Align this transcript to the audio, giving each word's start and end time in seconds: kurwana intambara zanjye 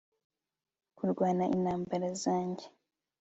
kurwana 0.97 1.43
intambara 1.55 2.07
zanjye 2.23 2.65